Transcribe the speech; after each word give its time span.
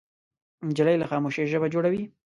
نجلۍ 0.67 0.95
له 0.99 1.05
خاموشۍ 1.11 1.43
ژبه 1.51 1.67
جوړوي. 1.73 2.03